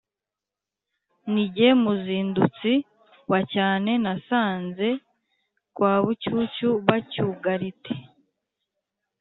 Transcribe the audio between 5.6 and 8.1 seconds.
kwa Bucyucyu bacyugarite